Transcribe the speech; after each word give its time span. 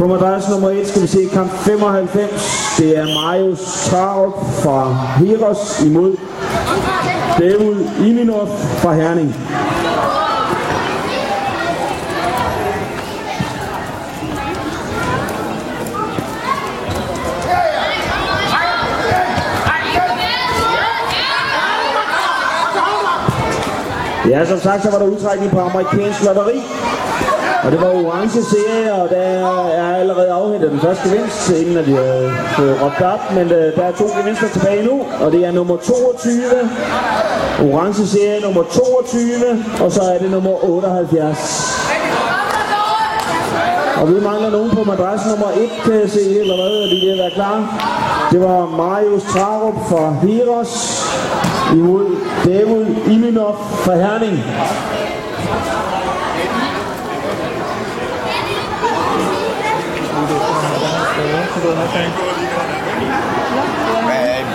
På 0.00 0.06
madras 0.06 0.48
nummer 0.48 0.70
1 0.70 0.88
skal 0.88 1.02
vi 1.02 1.06
se 1.06 1.28
kamp 1.32 1.50
95. 1.50 2.76
Det 2.78 2.98
er 2.98 3.04
Marius 3.04 3.88
Trarup 3.90 4.34
fra 4.62 4.92
Heros 5.18 5.82
imod 5.82 6.16
David 7.38 8.06
Iminov 8.06 8.48
fra 8.78 8.92
Herning. 8.92 9.34
Ja, 24.28 24.46
som 24.46 24.58
sagt, 24.60 24.82
så 24.82 24.90
var 24.90 24.98
der 24.98 25.06
udtrækning 25.06 25.50
på 25.50 25.60
amerikansk 25.60 26.24
lotteri. 26.24 26.62
Og 27.64 27.72
det 27.72 27.80
var 27.80 27.88
orange 27.88 28.42
serie, 28.42 28.92
og 28.94 29.08
der 29.10 29.16
er 29.16 29.96
allerede 29.96 30.30
afhentet 30.30 30.70
den 30.70 30.80
første 30.80 31.08
gevinst, 31.08 31.50
inden 31.50 31.76
at 31.76 31.86
de 31.86 31.92
har 31.92 32.54
fået 32.56 32.82
råbt 32.82 33.02
op. 33.02 33.34
Men 33.34 33.52
øh, 33.52 33.76
der 33.76 33.82
er 33.82 33.92
to 33.92 34.04
gevinster 34.18 34.48
tilbage 34.48 34.84
nu, 34.84 35.02
og 35.20 35.32
det 35.32 35.46
er 35.46 35.52
nummer 35.52 35.76
22. 35.76 36.34
Orange 37.72 38.06
serie 38.06 38.40
nummer 38.40 38.62
22, 38.62 39.24
og 39.84 39.92
så 39.92 40.00
er 40.02 40.18
det 40.18 40.30
nummer 40.30 40.64
78. 40.64 41.90
Og 44.00 44.08
vi 44.08 44.20
mangler 44.20 44.50
nogen 44.50 44.70
på 44.70 44.84
madras 44.84 45.20
nummer 45.30 45.46
1, 45.46 45.70
kan 45.84 46.00
jeg 46.00 46.10
se, 46.10 46.40
eller 46.40 46.54
hvad, 46.54 46.82
og 46.84 46.88
de 46.90 47.06
vil 47.06 47.18
være 47.18 47.30
klar. 47.30 47.56
Det 48.32 48.40
var 48.40 48.66
Marius 48.66 49.22
Trarup 49.22 49.74
fra 49.88 50.14
Heros 50.22 51.02
imod 51.72 52.16
David 52.44 52.86
Iminov 53.12 53.56
fra 53.84 53.94
Herning. 53.94 54.44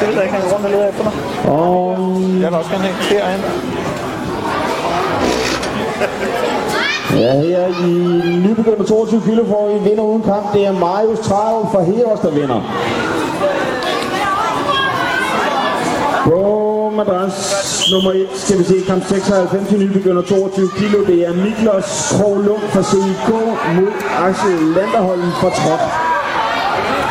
Det 0.00 0.08
ved 0.08 0.14
jeg 0.14 0.24
ikke, 0.24 0.34
han 0.34 0.42
går 0.42 0.50
rundt 0.54 0.64
og 0.66 0.70
leder 0.70 0.88
efter 0.88 1.02
dig. 1.02 1.12
Og 1.52 1.98
Jeg 2.40 2.48
vil 2.50 2.58
også 2.58 2.70
gerne 2.70 2.84
have 2.84 3.18
derhen. 3.18 3.40
ja, 7.20 7.32
her 7.40 7.66
i 7.86 7.92
nybegynder 8.46 8.84
22 8.84 9.22
kilo 9.26 9.44
får 9.44 9.68
vi 9.72 9.88
vinder 9.90 10.02
uden 10.02 10.22
kamp. 10.22 10.52
Det 10.54 10.66
er 10.66 10.72
Marius 10.72 11.18
Trarup 11.18 11.72
fra 11.72 11.82
Heros, 11.82 12.20
der 12.20 12.30
vinder. 12.30 12.60
På 16.24 16.92
madras 16.96 17.88
nummer 17.92 18.12
1 18.12 18.28
skal 18.34 18.58
vi 18.58 18.64
se 18.64 18.74
kamp 18.86 19.04
96 19.08 19.72
i 19.72 19.76
nybegynder 19.76 20.22
22 20.22 20.68
kilo. 20.78 21.04
Det 21.06 21.26
er 21.26 21.34
Niklas 21.44 22.14
Kroglund 22.16 22.62
fra 22.72 22.82
CIK 22.82 23.28
mod 23.76 23.92
Axel 24.26 24.58
Landerholm 24.76 25.30
fra 25.40 25.50
Trop. 25.50 26.09
Yeah. 26.82 27.09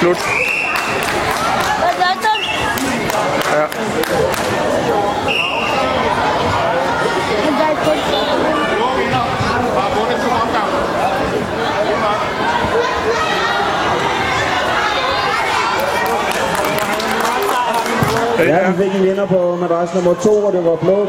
Slut. 0.00 0.16
Ja. 3.52 3.66
Der 18.38 18.44
Ja, 18.44 18.70
vi 18.70 18.84
fik 18.84 18.94
en 18.94 19.02
vinder 19.02 19.26
på 19.26 19.56
madras 19.56 19.94
nummer 19.94 20.14
2, 20.14 20.30
og 20.30 20.52
det 20.52 20.64
var 20.64 20.76
blå 20.76 21.06